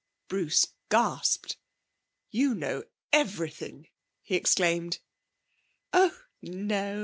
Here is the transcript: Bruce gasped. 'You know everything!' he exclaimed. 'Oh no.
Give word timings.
Bruce 0.29 0.65
gasped. 0.89 1.57
'You 2.31 2.55
know 2.55 2.85
everything!' 3.13 3.87
he 4.23 4.33
exclaimed. 4.33 4.97
'Oh 5.93 6.19
no. 6.41 6.99